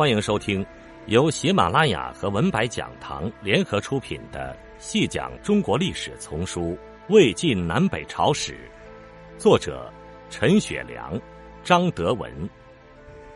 [0.00, 0.64] 欢迎收听
[1.08, 6.68] 由喜马拉雅和文白讲堂联合出品的《细讲中国历史丛书·
[7.10, 8.54] 魏晋南北朝史》，
[9.38, 9.92] 作者
[10.30, 11.20] 陈雪良、
[11.62, 12.32] 张德文，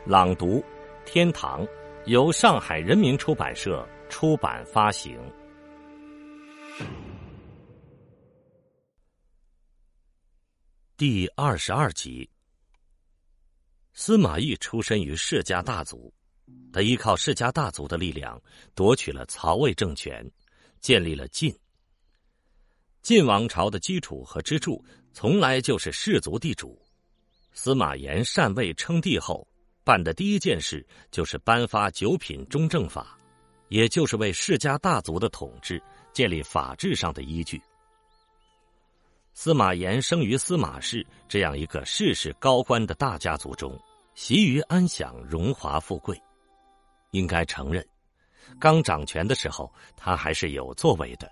[0.07, 0.65] 朗读
[1.05, 1.69] 天堂，
[2.07, 5.21] 由上海人民出版社出版发行。
[10.97, 12.27] 第二十二集，
[13.93, 16.11] 司马懿出身于世家大族。
[16.73, 18.41] 他依靠世家大族的力量
[18.75, 20.29] 夺取了曹魏政权，
[20.81, 21.55] 建立了晋。
[23.03, 26.81] 晋王朝的基础和支柱从来就是氏族地主。
[27.53, 29.47] 司马炎禅位称帝后，
[29.85, 33.17] 办的第一件事就是颁发九品中正法，
[33.69, 35.81] 也就是为世家大族的统治
[36.13, 37.63] 建立法治上的依据。
[39.35, 43.79] 司马炎生于司马氏这样一个世世高官的大家族中，
[44.15, 46.21] 习于安享荣华富贵。
[47.15, 47.87] 应该承认，
[48.59, 51.31] 刚掌权的时候，他还是有作为的，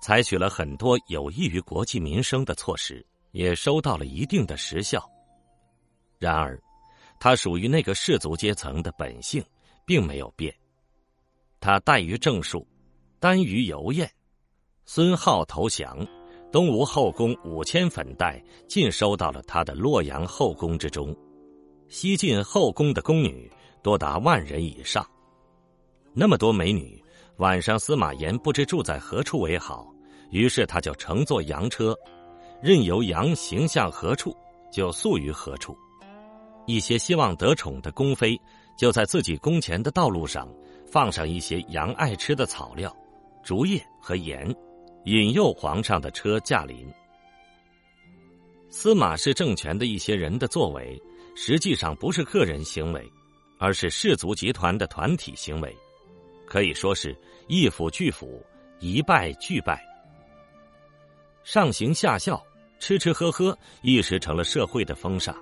[0.00, 5.04] 采取了很多有益于国计民生的措施，也收到了一定的实效。
[6.20, 6.56] 然而，
[7.18, 9.44] 他属于那个士族阶层的本性
[9.84, 10.54] 并没有变。
[11.58, 12.64] 他怠于政术，
[13.18, 14.08] 耽于游宴。
[14.86, 16.06] 孙浩投降，
[16.52, 21.14] 东吴后宫五千粉黛尽收到了他的洛阳后宫之中。
[21.88, 23.50] 西晋后宫的宫女。
[23.82, 25.06] 多达万人以上，
[26.12, 27.02] 那么多美女，
[27.36, 29.92] 晚上司马炎不知住在何处为好，
[30.30, 31.96] 于是他就乘坐羊车，
[32.62, 34.36] 任由羊行向何处，
[34.70, 35.76] 就宿于何处。
[36.66, 38.38] 一些希望得宠的宫妃，
[38.76, 40.46] 就在自己宫前的道路上
[40.86, 42.94] 放上一些羊爱吃的草料、
[43.42, 44.54] 竹叶和盐，
[45.04, 46.86] 引诱皇上的车驾临。
[48.68, 51.00] 司马氏政权的一些人的作为，
[51.34, 53.10] 实际上不是个人行为。
[53.60, 55.76] 而是氏族集团的团体行为，
[56.46, 57.14] 可以说是
[57.46, 58.42] 一府俱府，
[58.78, 59.86] 一败俱败。
[61.44, 62.42] 上行下效，
[62.78, 65.36] 吃吃喝喝，一时成了社会的风尚。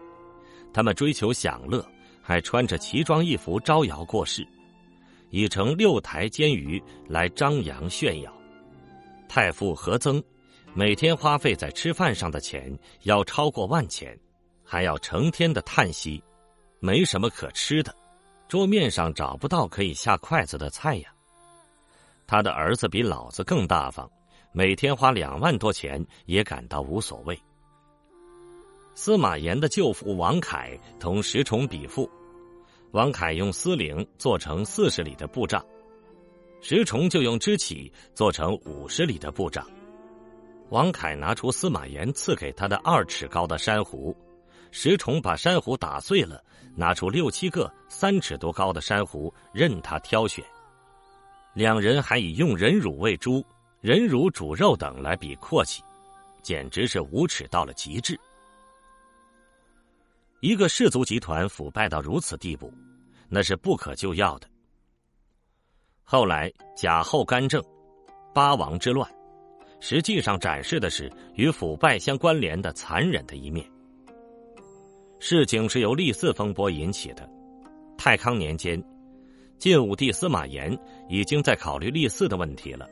[0.75, 1.87] 他们追求享乐，
[2.21, 4.45] 还穿着奇装异服招摇过市，
[5.31, 8.37] 以成六台监舆来张扬炫耀。
[9.29, 10.21] 太傅何曾，
[10.75, 14.19] 每天花费在吃饭上的钱要超过万钱，
[14.65, 16.21] 还要成天的叹息，
[16.81, 17.95] 没什么可吃的。
[18.49, 21.13] 桌面上找不到可以下筷子的菜呀。
[22.27, 24.11] 他的儿子比老子更大方，
[24.53, 27.39] 每天花两万多钱也感到无所谓。
[28.95, 32.11] 司马炎的舅父王恺同石崇比富，
[32.93, 35.65] 王恺用丝绫做成四十里的布帐，
[36.61, 39.65] 石崇就用支起做成五十里的布帐。
[40.71, 44.17] 王恺拿出司马炎赐给他的二尺高的珊瑚。
[44.71, 46.43] 石崇把珊瑚打碎了，
[46.75, 50.45] 拿出六七个三尺多高的珊瑚任他挑选。
[51.55, 53.45] 两人还以用人乳喂猪、
[53.81, 55.83] 人乳煮肉等来比阔气，
[56.43, 58.19] 简直是无耻到了极致。
[60.41, 62.73] 一个氏族集团腐败到如此地步，
[63.29, 64.49] 那是不可救药的。
[66.05, 67.63] 后来贾后干政、
[68.33, 69.11] 八王之乱，
[69.81, 73.69] 实际上展示的是与腐败相关联的残忍的一面。
[75.21, 77.29] 事情是由立嗣风波引起的。
[77.97, 78.83] 太康年间，
[79.59, 80.77] 晋武帝司马炎
[81.09, 82.89] 已经在考虑立嗣的问题了。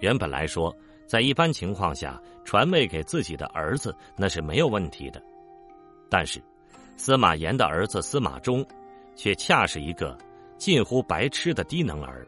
[0.00, 0.74] 原本来说，
[1.06, 5.20] 在一般情况下，传位给自己的儿子那是没有问题的。
[6.08, 6.40] 但是，
[6.96, 8.64] 司马炎的儿子司马衷，
[9.16, 10.16] 却恰是一个
[10.56, 12.26] 近乎白痴的低能儿。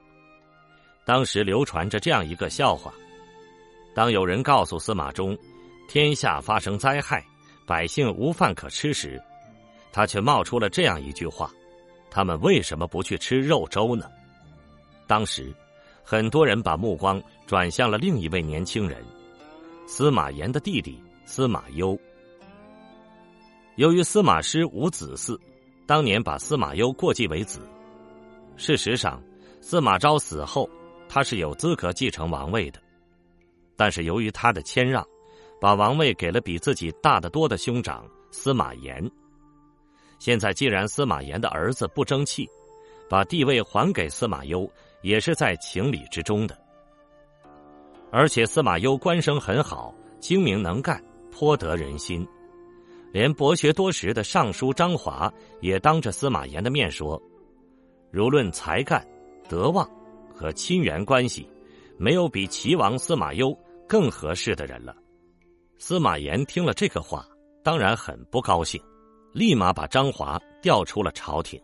[1.04, 2.92] 当时流传着这样一个笑话：
[3.94, 5.38] 当有人告诉司马衷，
[5.88, 7.24] 天下发生灾害。
[7.68, 9.22] 百姓无饭可吃时，
[9.92, 11.52] 他却冒出了这样一句话
[12.10, 14.10] ：“他们为什么不去吃肉粥呢？”
[15.06, 15.54] 当时，
[16.02, 19.04] 很多人把目光转向了另一位年轻人——
[19.86, 21.94] 司马炎的弟弟司马攸。
[23.76, 25.38] 由于司马师无子嗣，
[25.86, 27.60] 当年把司马攸过继为子。
[28.56, 29.22] 事实上，
[29.60, 30.66] 司马昭死后，
[31.06, 32.80] 他是有资格继承王位的，
[33.76, 35.06] 但是由于他的谦让。
[35.60, 39.10] 把王位给了比自己大得多的兄长司马炎。
[40.18, 42.48] 现在既然司马炎的儿子不争气，
[43.08, 44.70] 把地位还给司马攸
[45.02, 46.58] 也是在情理之中的。
[48.10, 52.26] 而且司马攸官声很好，精明能干，颇得人心。
[53.12, 57.20] 连博学多识的尚书张华也当着司马炎的面说
[58.12, 59.06] ：“如论才干、
[59.48, 59.88] 德望
[60.34, 61.48] 和亲缘关系，
[61.96, 63.56] 没有比齐王司马攸
[63.88, 64.94] 更合适的人了。”
[65.80, 67.24] 司马炎听了这个话，
[67.62, 68.82] 当然很不高兴，
[69.32, 71.58] 立马把张华调出了朝廷。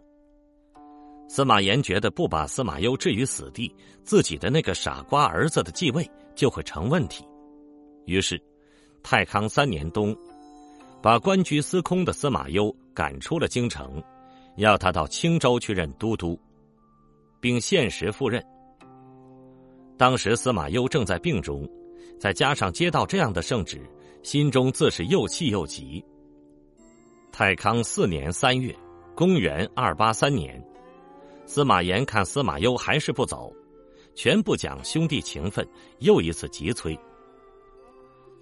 [1.28, 3.74] 司马炎觉得不把司马攸置于死地，
[4.04, 7.26] 自己的那个傻瓜儿子的继位就会成问题。
[8.04, 8.40] 于是，
[9.02, 10.16] 太康三年冬，
[11.02, 14.00] 把官居司空的司马攸赶出了京城，
[14.58, 16.38] 要他到青州去任都督，
[17.40, 18.40] 并限时赴任。
[19.98, 21.68] 当时司马攸正在病中，
[22.16, 23.80] 再加上接到这样的圣旨，
[24.24, 26.02] 心中自是又气又急。
[27.30, 28.74] 太康四年三月，
[29.14, 30.60] 公元二八三年，
[31.44, 33.54] 司马炎看司马攸还是不走，
[34.14, 35.68] 全不讲兄弟情分，
[35.98, 36.98] 又一次急催。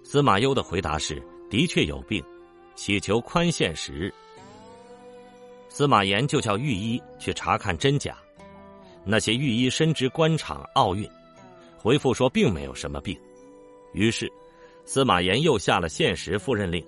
[0.03, 1.21] 司马攸的回答是
[1.51, 2.23] ：“的确有病，
[2.75, 4.13] 祈求宽限时日。”
[5.67, 8.17] 司马炎就叫御医去查看真假。
[9.03, 11.05] 那些御医深知官场奥运，
[11.77, 13.19] 回复说并没有什么病。
[13.91, 14.31] 于是，
[14.85, 16.83] 司马炎又下了限时赴任令。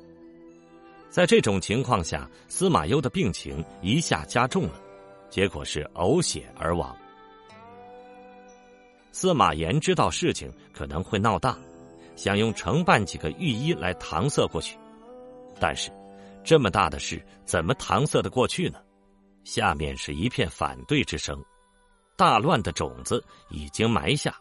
[1.09, 4.81] 在这种情况下，司马攸的病情一下加重了，
[5.30, 6.95] 结果是呕血而亡。
[9.12, 11.57] 司马炎知道事情可能会闹大。
[12.18, 14.77] 想用承办几个御医来搪塞过去，
[15.59, 15.92] 但是
[16.45, 18.80] 这么大的事怎么搪塞的过去呢？
[19.44, 21.44] 下面是一片反对之声，
[22.15, 24.33] 大乱的种子已经埋下。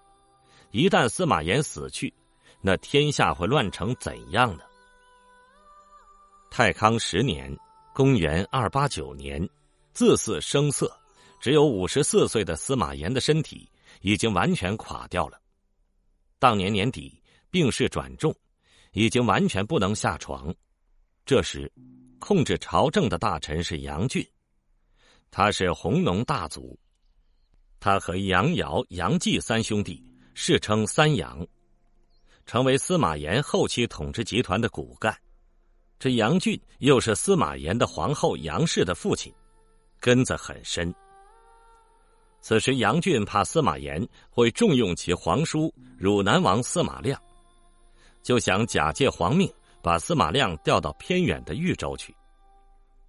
[0.71, 2.15] 一旦司马炎死去，
[2.67, 4.65] 那天下会乱成怎样呢？
[6.51, 7.55] 太康十年
[7.93, 9.47] （公元二八九年），
[9.93, 10.91] 自似生色，
[11.39, 13.71] 只有五十四岁的司马炎的身体
[14.01, 15.39] 已经完全垮掉了。
[16.39, 17.21] 当年年底。
[17.51, 18.35] 病势转重，
[18.95, 20.53] 已经完全不能下床。
[21.25, 21.73] 这时，
[22.19, 24.29] 控制朝政的大臣是杨俊，
[25.31, 26.77] 他是弘农大族，
[27.79, 31.47] 他和杨尧、杨继三兄弟世称三杨，
[32.47, 35.17] 成为司马炎后期统治集团的骨干。
[35.99, 39.33] 这杨俊又是司马炎的皇后杨氏的父亲，
[40.01, 40.95] 根子很深。
[42.41, 47.19] 此时，杨俊怕司马炎会重用其皇叔汝南王司马亮。
[48.23, 49.51] 就想假借皇命，
[49.83, 52.15] 把司马亮调到偏远的豫州去。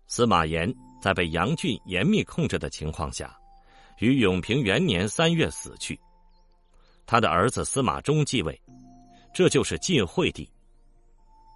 [0.07, 3.37] 司马炎在被杨俊严密控制的情况下，
[3.99, 5.99] 于永平元年三月死去。
[7.05, 8.57] 他的儿子司马衷继位，
[9.35, 10.49] 这就是晋惠帝。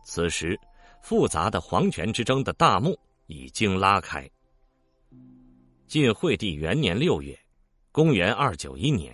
[0.03, 0.59] 此时，
[1.01, 4.29] 复杂的皇权之争的大幕已经拉开。
[5.87, 7.39] 晋惠帝元年六月，
[7.93, 9.13] 公元二九一年，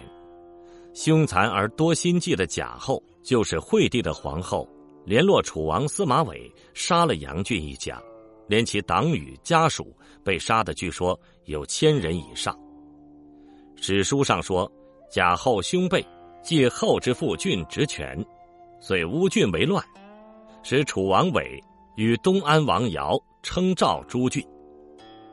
[0.95, 3.01] 凶残而多心计的贾后。
[3.21, 4.69] 就是惠帝的皇后，
[5.03, 7.99] 联络楚王司马玮杀了杨俊一家，
[8.47, 12.55] 连其党羽家属被杀的，据说有千人以上。
[13.77, 14.71] 史书上说，
[15.11, 16.05] 贾后兄辈
[16.43, 18.23] 借后之父俊职权，
[18.87, 19.83] 遂乌郡为乱，
[20.61, 21.59] 使楚王伟
[21.95, 24.45] 与东安王尧称赵诸郡。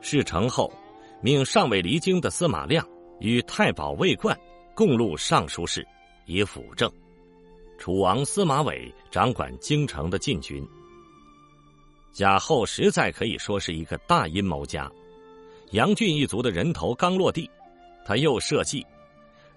[0.01, 0.73] 事成后，
[1.21, 2.83] 命尚未离京的司马亮
[3.19, 4.35] 与太保魏冠
[4.73, 5.87] 共录尚书事，
[6.25, 6.91] 以辅政。
[7.77, 10.67] 楚王司马伟掌管京城的禁军。
[12.11, 14.91] 贾后实在可以说是一个大阴谋家。
[15.73, 17.47] 杨俊一族的人头刚落地，
[18.03, 18.83] 他又设计，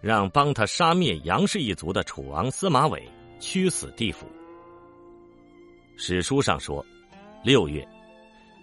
[0.03, 3.03] 让帮他杀灭杨氏一族的楚王司马伟
[3.41, 4.27] 屈死地府。
[5.97, 6.85] 史书上说，
[7.43, 7.87] 六月，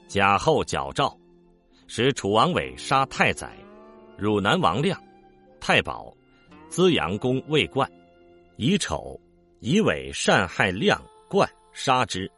[0.08, 1.18] 贾后矫诏，
[1.88, 3.58] 使楚王伟杀太宰、
[4.18, 5.02] 汝南王亮、
[5.60, 6.16] 太保、
[6.70, 7.90] 资阳公魏冠，
[8.58, 9.20] 以丑。
[9.66, 12.30] 以伟善害亮冠，杀之。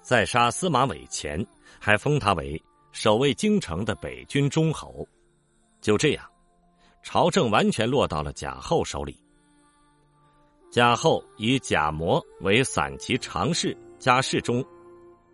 [0.00, 1.44] 在杀司马伟前，
[1.80, 5.04] 还封他为守卫京城的北军中侯。
[5.80, 6.24] 就这样，
[7.02, 9.20] 朝政完全落到了贾后手里。
[10.70, 14.64] 贾后以贾模为散骑常侍加侍中，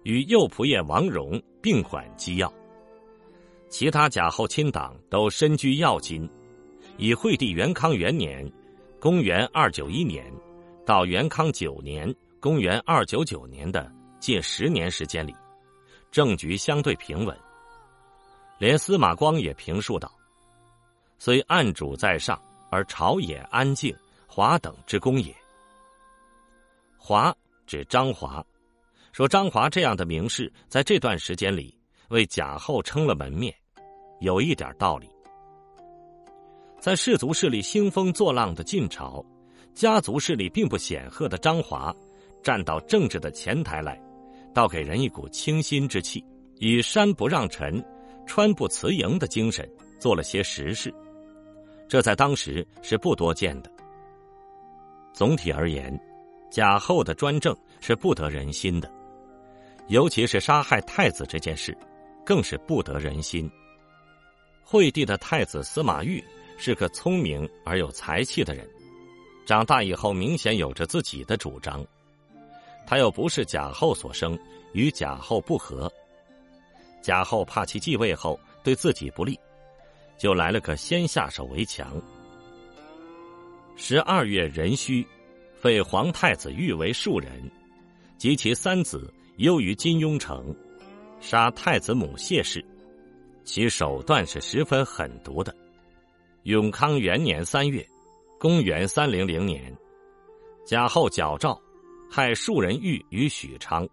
[0.02, 2.50] 与右仆射王荣并管机要。
[3.68, 6.28] 其他贾后亲党都身居要津。
[6.96, 8.50] 以惠帝元康元年
[8.98, 10.24] （公元二九一年）。
[10.86, 15.34] 到元康九年（公元二九九年）的近十年时间里，
[16.10, 17.36] 政局相对平稳。
[18.58, 20.10] 连司马光也评述道
[21.18, 22.40] ：“虽暗主在上，
[22.70, 23.94] 而朝野安静，
[24.26, 25.34] 华等之功也。”
[26.98, 27.34] 华
[27.66, 28.44] 指张华，
[29.12, 31.76] 说张华这样的名士在这段时间里
[32.08, 33.54] 为贾后撑了门面，
[34.20, 35.08] 有一点道理。
[36.80, 39.24] 在士族势力兴风作浪的晋朝。
[39.74, 41.94] 家族势力并不显赫的张华，
[42.42, 44.00] 站到政治的前台来，
[44.54, 47.84] 倒给人一股清新之气，以山不让臣，
[48.26, 50.90] 川不辞营的精神做了些实事，
[51.86, 53.70] 这在当时是不多见的。
[55.16, 55.98] 总体而言，
[56.50, 58.92] 贾后的专政是不得人心的，
[59.88, 61.74] 尤其是杀害太子这件事，
[62.22, 63.50] 更是不得人心。
[64.62, 66.22] 惠帝的太子司马昱
[66.58, 68.68] 是个聪明而有才气的人，
[69.46, 71.82] 长大以后明显有着自己的主张。
[72.86, 74.38] 他又不是贾后所生，
[74.74, 75.90] 与贾后不和。
[77.00, 79.40] 贾后怕其继位后对自己不利，
[80.18, 81.98] 就来了个先下手为强。
[83.78, 85.06] 十二月壬戌，
[85.54, 87.30] 废皇太子昱为庶人，
[88.16, 90.54] 及其三子忧于金庸城，
[91.20, 92.64] 杀太子母谢氏。
[93.44, 95.54] 其手段是十分狠毒的。
[96.44, 97.86] 永康元年三月，
[98.40, 99.76] 公元三零零年，
[100.64, 101.60] 贾后矫诏，
[102.10, 103.86] 害庶人玉于许昌。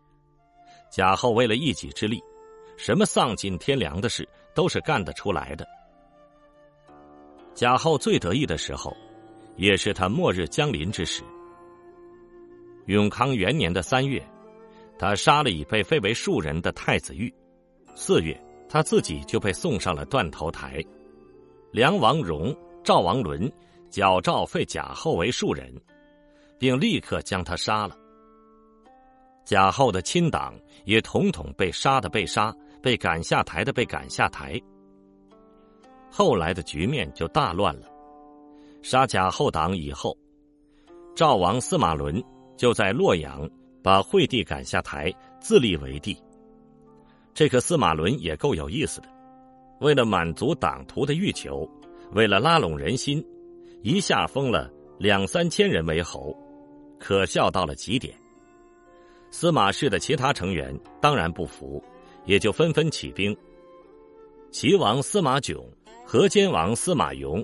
[0.90, 2.24] 贾后为了一己之力，
[2.78, 5.68] 什么丧尽天良的事都是干得出来的。
[7.54, 8.96] 贾后最得意的时候，
[9.56, 11.24] 也是他末日将临之时。
[12.88, 14.22] 永康元年的三月，
[14.98, 17.34] 他杀了已被废为庶人的太子玉。
[17.96, 18.40] 四月。
[18.70, 20.84] 他自己就被送上了断头台，
[21.70, 22.52] 梁王荣、
[22.84, 23.52] 赵王伦
[23.92, 25.72] 矫诏废贾后为庶人，
[26.58, 27.96] 并立刻将他杀了。
[29.46, 30.56] 贾后的亲党
[30.86, 34.60] 也统统被杀的被杀，被赶下台的被赶下台。
[36.10, 37.93] 后来的局面就大乱了。
[38.84, 40.16] 杀贾后党以后，
[41.16, 42.22] 赵王司马伦
[42.58, 43.50] 就在洛阳
[43.82, 45.10] 把惠帝赶下台，
[45.40, 46.16] 自立为帝。
[47.34, 49.08] 这个司马伦也够有意思的，
[49.80, 51.66] 为了满足党徒的欲求，
[52.12, 53.26] 为了拉拢人心，
[53.84, 56.38] 一下封了两三千人为侯，
[57.00, 58.14] 可笑到了极点。
[59.32, 61.82] 司马氏的其他成员当然不服，
[62.26, 63.36] 也就纷纷起兵。
[64.52, 65.66] 齐王司马囧、
[66.06, 67.44] 河间王司马颙、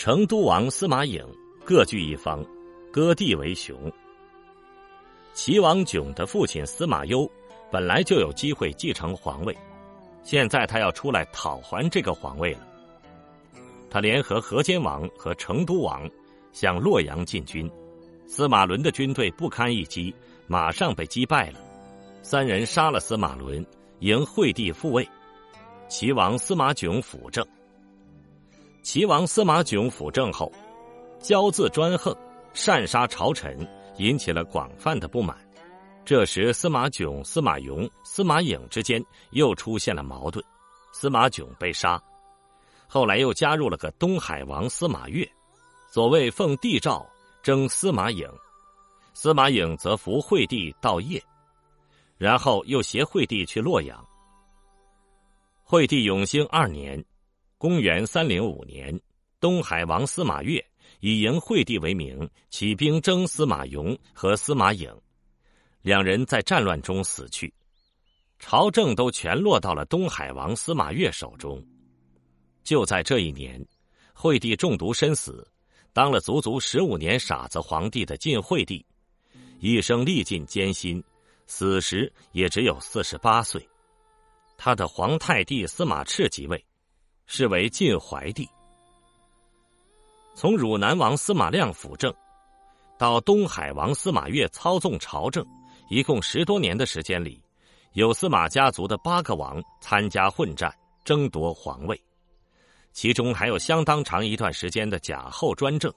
[0.00, 1.22] 成都王司马颖
[1.62, 2.42] 各据一方，
[2.90, 3.76] 割地为雄。
[5.34, 7.30] 齐王囧的父亲司马攸。
[7.70, 9.54] 本来就有机会继承皇位，
[10.22, 12.66] 现在他要出来讨还这个皇位了。
[13.90, 16.08] 他联合河间王和成都王
[16.50, 17.70] 向洛阳进军，
[18.26, 20.14] 司马伦的军队不堪一击，
[20.46, 21.58] 马上被击败了。
[22.22, 23.62] 三人杀了司马伦，
[23.98, 25.06] 迎惠帝复位。
[25.90, 27.46] 齐王司马囧辅政。
[28.82, 30.50] 齐王司马囧辅政后，
[31.20, 32.16] 骄自专横，
[32.54, 33.66] 擅杀朝臣，
[33.98, 35.36] 引起了广泛的不满。
[36.04, 40.44] 这时，司马囧、司马颙、司马颖之间又出现了矛盾，
[40.92, 42.02] 司马炯被杀，
[42.88, 45.28] 后来又加入了个东海王司马越，
[45.90, 47.06] 所谓奉帝诏
[47.42, 48.26] 征司马颖，
[49.12, 51.22] 司马颖则扶惠帝到邺，
[52.16, 54.04] 然后又携惠帝去洛阳。
[55.62, 57.04] 惠帝永兴二年，
[57.60, 58.98] 公元三零五年，
[59.38, 60.64] 东海王司马越
[61.00, 64.90] 以迎惠帝为名，起兵征司马颙和司马颖。
[65.82, 67.52] 两人在战乱中死去，
[68.38, 71.62] 朝政都全落到了东海王司马越手中。
[72.64, 73.62] 就在这一年，
[74.14, 75.46] 惠帝中毒身死，
[75.92, 78.82] 当了足足十五年傻子皇帝的晋惠帝，
[79.58, 81.04] 一生历尽艰辛，
[81.46, 83.68] 死时也只有四十八岁。
[84.56, 86.64] 他的皇太弟司马炽即位，
[87.32, 88.46] 是为晋怀帝。
[90.34, 92.12] 从汝南王司马亮辅政，
[92.98, 95.46] 到东海王司马越操纵朝政。
[95.88, 97.40] 一共十多年的时间里，
[97.92, 102.00] 有司马家族的八个王参加混战，争夺皇位，
[102.92, 105.92] 其中还有相当长一段时间的贾后专政，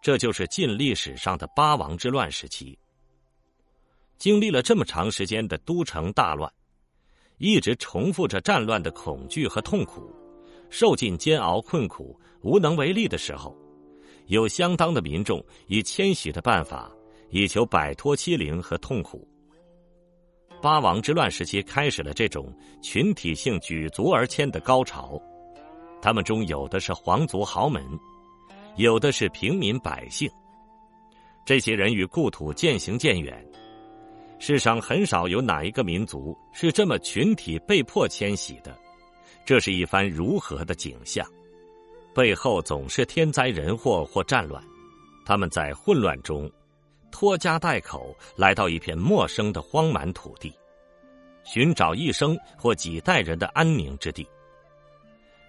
[0.00, 2.78] 这就是晋历史上的八王之乱时期。
[4.16, 6.50] 经历了这么长时间的都城大乱，
[7.36, 10.10] 一直重复着战乱的恐惧和痛苦，
[10.70, 13.56] 受尽煎熬困苦、无能为力的时候，
[14.26, 16.90] 有相当的民众以迁徙的办法。
[17.30, 19.28] 以求摆脱欺凌和痛苦。
[20.62, 25.20] 八王之乱时期开始了这种群体性举族而迁的高潮，
[26.00, 27.84] 他们中有的是皇族豪门，
[28.76, 30.26] 有的是平民百姓。
[31.44, 33.46] 这些人与故土渐行渐远，
[34.38, 38.74] 世上很少有哪一个民族是这么群体被迫迁徙的。
[39.48, 41.26] 这是一番如何的景象？
[42.14, 44.62] 背后总是天灾人祸或战乱，
[45.24, 46.52] 他们在混乱中。
[47.10, 50.52] 拖家带口来到一片陌生的荒蛮土地，
[51.44, 54.28] 寻找一生或几代人的安宁之地。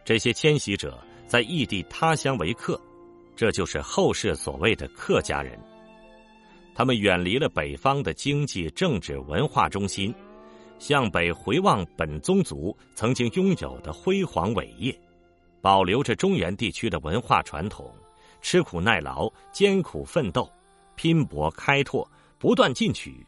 [0.06, 2.80] 这些迁徙者在异地他乡为客，
[3.36, 5.60] 这就是后世所谓的客家人。
[6.74, 10.16] 他们远离了北方的经济、政治、文化中心，
[10.80, 15.00] 向北回望本宗族曾经拥有的辉煌伟业，
[15.62, 17.94] 保留着中原地区的文化传统，
[18.42, 20.50] 吃苦耐劳，艰苦奋斗。
[20.96, 22.06] 拼搏开拓，
[22.38, 23.26] 不断进取，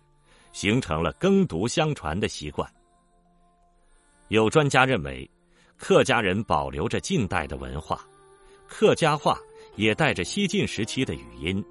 [0.51, 2.69] 形成了耕读相传的习惯。
[4.27, 5.29] 有专家认为，
[5.77, 8.01] 客家人保留着近代的文化，
[8.67, 9.37] 客家话
[9.77, 11.63] 也带着西晋时期的语音，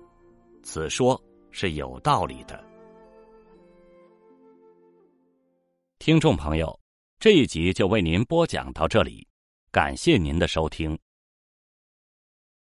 [0.62, 2.69] 此说是有道理的。
[6.02, 6.80] 听众朋友，
[7.18, 9.28] 这一集就为您播讲到这里，
[9.70, 10.98] 感谢您的收听。